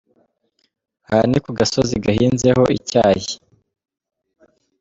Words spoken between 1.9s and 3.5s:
gahinzeho icyayi.